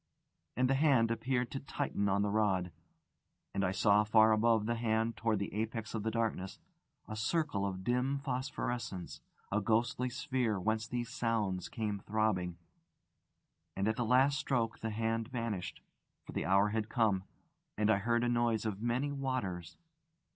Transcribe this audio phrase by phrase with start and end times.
[0.57, 2.71] And the Hand appeared to tighten on the rod.
[3.53, 6.57] And I saw far above the Hand, towards the apex of the darkness,
[7.07, 12.57] a circle of dim phosphorescence, a ghostly sphere whence these sounds came throbbing;
[13.75, 15.81] and at the last stroke the Hand vanished,
[16.25, 17.25] for the hour had come,
[17.77, 19.77] and I heard a noise of many waters.